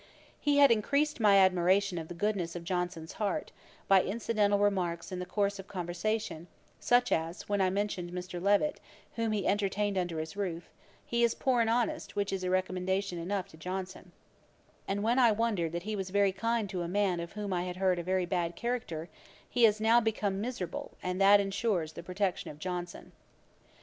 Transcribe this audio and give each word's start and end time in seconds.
He 0.39 0.57
had 0.57 0.71
increased 0.71 1.19
my 1.19 1.37
admiration 1.37 1.99
of 1.99 2.07
the 2.07 2.15
goodness 2.15 2.55
of 2.55 2.63
Johnson's 2.63 3.11
heart, 3.21 3.51
by 3.87 4.01
incidental 4.01 4.57
remarks 4.57 5.11
in 5.11 5.19
the 5.19 5.27
course 5.27 5.59
of 5.59 5.67
conversation, 5.67 6.47
such 6.79 7.11
as, 7.11 7.47
when 7.47 7.61
I 7.61 7.69
mentioned 7.69 8.09
Mr. 8.11 8.41
Levet, 8.41 8.79
whom 9.15 9.31
he 9.31 9.45
entertained 9.45 9.99
under 9.99 10.19
his 10.19 10.35
roof, 10.35 10.71
'He 11.05 11.23
is 11.23 11.35
poor 11.35 11.61
and 11.61 11.69
honest, 11.69 12.15
which 12.15 12.33
is 12.33 12.43
recommendation 12.47 13.19
enough 13.19 13.47
to 13.49 13.57
Johnson;' 13.57 14.11
and 14.87 15.03
when 15.03 15.19
I 15.19 15.31
wondered 15.31 15.71
that 15.73 15.83
he 15.83 15.95
was 15.95 16.09
very 16.09 16.31
kind 16.31 16.67
to 16.71 16.81
a 16.81 16.87
man 16.87 17.19
of 17.19 17.33
whom 17.33 17.53
I 17.53 17.65
had 17.65 17.75
heard 17.75 17.99
a 17.99 18.03
very 18.03 18.25
bad 18.25 18.55
character, 18.55 19.07
'He 19.47 19.65
is 19.67 19.79
now 19.79 20.01
become 20.01 20.41
miserable, 20.41 20.93
and 21.03 21.21
that 21.21 21.39
insures 21.39 21.93
the 21.93 22.01
protection 22.01 22.49
of 22.49 22.57
Johnson.' 22.57 23.11